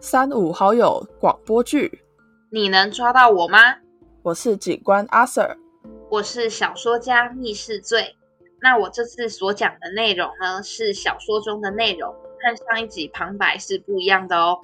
[0.00, 2.04] 三五好友广播剧，
[2.52, 3.58] 你能抓到我吗？
[4.22, 5.56] 我是警官阿 Sir，
[6.08, 8.14] 我是小说家密室罪。
[8.60, 14.60] 那我这次所讲的内容呢，是小说中的内容，和上一集旁白是不一样的哦。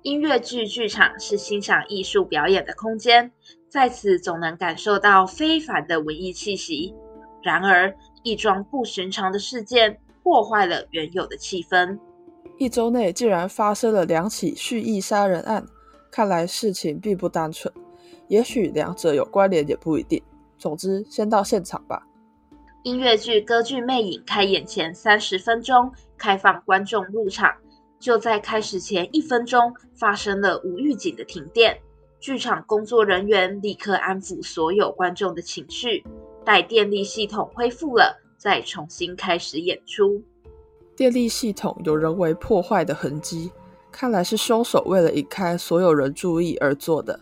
[0.00, 3.30] 音乐剧剧场是欣赏艺术表演的空间，
[3.68, 6.94] 在此总能感受到非凡的文艺气息。
[7.42, 11.98] 然而，一桩不寻常的事件破坏了原有的气氛。
[12.58, 15.66] 一周内竟然发生了两起蓄意杀人案，
[16.10, 17.72] 看来事情并不单纯。
[18.28, 20.22] 也许两者有关联，也不一定。
[20.58, 22.06] 总之，先到现场吧。
[22.82, 27.52] 音乐剧《歌剧魅影》开演前三十分钟开放观众入场，
[28.00, 31.78] 就在开始前一分钟发生了无预警的停电。
[32.18, 36.02] 剧场工作人员立刻安抚所有观众的情绪，
[36.44, 40.22] 待电力系统恢复了，再重新开始演出。
[40.96, 43.52] 电力系统有人为破坏的痕迹，
[43.92, 47.20] 看来是凶手为了引开所有人注意而做的。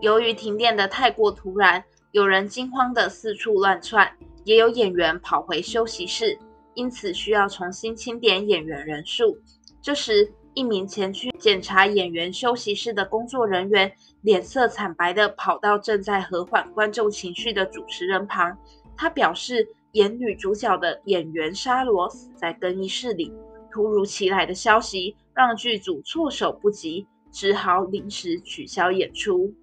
[0.00, 4.08] 由于停电的太过突然，有人惊慌的四处乱窜，
[4.44, 6.38] 也有演员跑回休息室，
[6.74, 9.36] 因此需要重新清点演员人数。
[9.82, 18.56] 这时，一名前去检查演员休息室的工作人员，脸色惨白的跑到正在和缓观众情绪的主持人旁，
[18.96, 23.32] 他表示，演女主角的演员沙罗死在更衣室里。
[23.70, 29.54] 突如其来的消息让剧组措手不及，只好临时取消演出。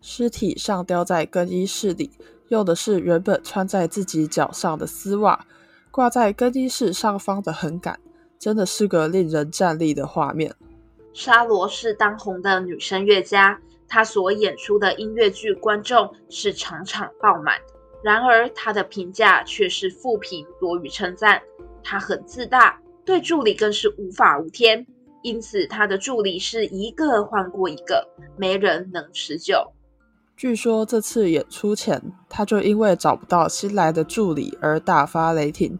[0.00, 2.10] 尸体上吊在更衣室里，
[2.48, 5.46] 用的是原本穿在自己脚上的丝袜，
[5.90, 7.98] 挂在更衣室上方的横杆，
[8.38, 10.54] 真的是个令人站立的画面。
[11.12, 17.60] 沙罗是当红的女声乐家，她所演出的音乐剧观众是场场爆满，
[18.04, 21.40] 然而他的评价却是负评多于称赞。
[21.82, 24.86] 他很自大，对助理更是无法无天，
[25.22, 29.72] 因此他的助理是一个换过一个，没人能持久。
[30.36, 35.78] 据说这次演出前，他就因为找不到新来的助理而大发雷霆；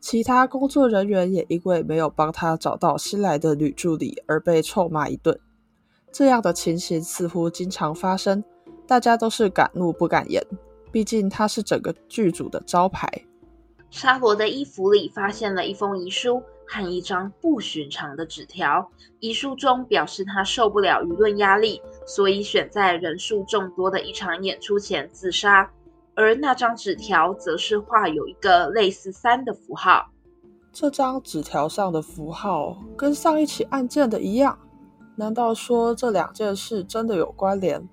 [0.00, 5.38] 其他工作人员也因为没有帮他找到新来的女助理而被臭骂一顿。
[6.10, 8.42] 这样的情形似乎经常发生，
[8.88, 10.44] 大家都是敢怒不敢言，
[10.92, 13.08] 毕竟他是整个剧组的招牌。
[13.90, 16.42] 沙罗的衣服里发现了一封遗书。
[16.72, 25.68] 和一张不寻常的纸条，遗书中表示他受不了舆论压力，所以选在人数众多的一场演出前自杀。
[26.14, 30.12] 而那张纸条则是画有一个类似三的符号。
[30.72, 34.56] 这张纸条上的符号跟上一起案件的一样，
[35.16, 37.88] 难道说这两件事真的有关联？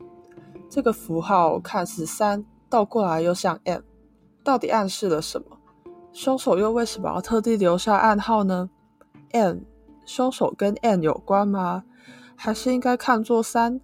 [0.70, 3.82] 这个符号看似三，倒过来又像 M，
[4.44, 5.58] 到底暗示了什么？
[6.14, 8.70] 凶手又为什么要特地留下暗号呢
[9.32, 9.66] ？N，
[10.06, 11.84] 凶手跟 N 有关吗？
[12.36, 13.80] 还是应该看作三？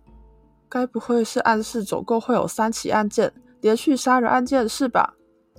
[0.68, 5.14] 该不会是暗示总共会有三起案件，连续杀人案件是吧？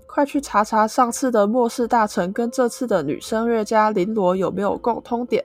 [0.07, 5.45] 快去查查上次的末世大臣跟这次的女声乐家林罗有没有共通点。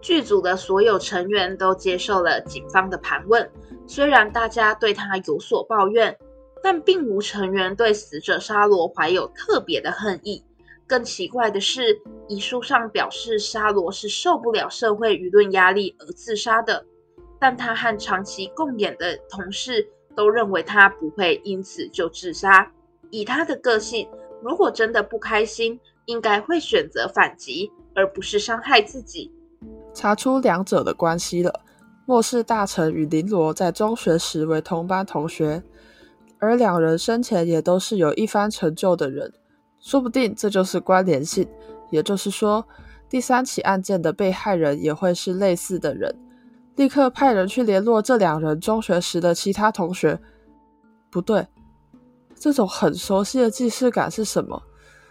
[0.00, 3.50] 剧组的所有成员都接受了警方的盘问，
[3.86, 6.14] 虽然大家对他有所抱怨。
[6.64, 10.42] 但并无成员对死者沙罗怀有特别的恨意。
[10.86, 16.82] 更奇怪的是，遗书上表示沙罗是受不了社会舆论压力而自杀的，
[17.38, 19.86] 但他和长期共演的同事
[20.16, 22.72] 都认为他不会因此就自杀。
[23.10, 24.08] 以他的个性，
[24.42, 29.30] 如果真的不开心，应该会选择反击，而不是伤害自己。
[29.92, 31.60] 查出两者的关系了。
[32.06, 35.62] 末世大臣与林罗在中学时为同班同学。
[36.44, 39.32] 而两人生前也都是有一番成就的人，
[39.80, 41.48] 说不定这就是关联性。
[41.90, 42.64] 也就是说，
[43.08, 46.14] 第三起案件的被害人也会是类似的人。
[46.76, 50.20] 立刻派人去联络这两人中学时的其他同学。
[51.10, 51.46] 不对，
[52.34, 54.60] 这种很熟悉的既视感是什么？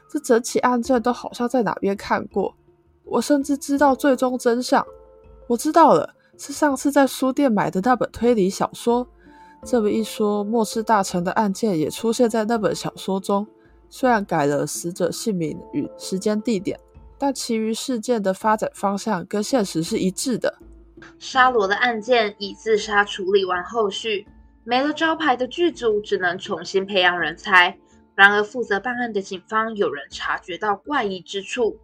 [0.10, 2.54] 这整起案件都好像在哪边看过。
[3.06, 4.86] 我甚至知道最终真相。
[5.48, 9.08] 我知道了，是上次在书店买的那本推理小说。
[9.66, 13.48] 这么一说，末世大臣的案件也出现在那本小说中。
[13.90, 16.80] 虽然改了死者姓名与时间地点，
[17.18, 20.54] 但其余事件的发展方向跟现实是一致的。
[21.18, 24.28] 沙罗的案件以自杀处理完后续，
[24.64, 27.78] 没了招牌的剧组只能重新培养人才。
[28.16, 31.78] 然而，负责办案的警方有人察觉到怪异之处：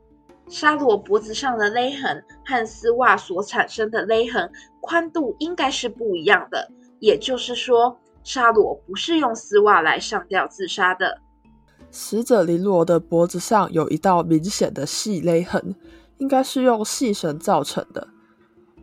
[0.48, 6.72] 沙罗脖子上的勒痕和丝袜所产生的勒痕宽度应该是不一样的。
[7.00, 11.20] 也就是说，沙罗不是用丝袜来上吊自杀的。
[11.92, 15.76] 死者林罗的脖子上有一道明显的细勒痕，
[16.18, 18.08] 应该是用细绳造成的。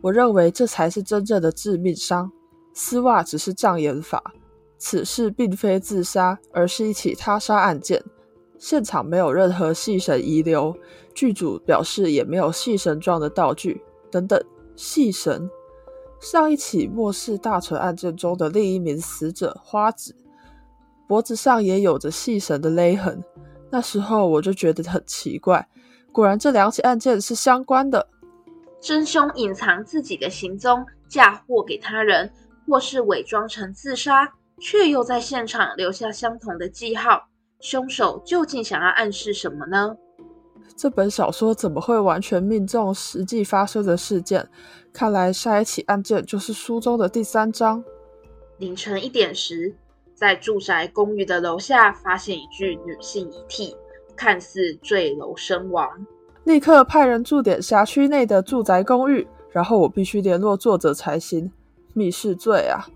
[0.01, 2.31] 我认为这才是真正的致命伤。
[2.73, 4.21] 丝袜只是障眼法，
[4.77, 8.03] 此事并非自杀，而是一起他杀案件。
[8.59, 10.75] 现场没有任何细绳遗留，
[11.15, 13.81] 剧组表示也没有细绳状的道具
[14.11, 14.39] 等等。
[14.75, 15.49] 细绳，
[16.19, 20.15] 上一起末世大臣案件中的另一名死者花子，
[21.07, 23.23] 脖子上也有着细绳的勒痕。
[23.69, 25.67] 那时候我就觉得很奇怪，
[26.11, 28.07] 果然这两起案件是相关的。
[28.79, 32.31] 真凶隐藏自己的行踪，嫁祸给他人，
[32.67, 37.27] 或是伪装成自杀，却又在现场留下相同的记号。
[37.59, 39.95] 凶手究竟想要暗示什么呢？
[40.75, 44.47] 这本小说怎么会完全命中实际发生的事件？
[44.93, 47.83] 看来下一起案件就是书中的第三章。
[48.57, 49.75] 凌晨一点时，
[50.15, 53.75] 在住宅公寓的楼下发现一具女性遗体，
[54.15, 55.87] 看似坠楼身亡。
[56.43, 61.51] 立刻派人驻点辖区内的住宅公寓，然后我必须联络作者才行。
[61.93, 62.87] 密室罪啊！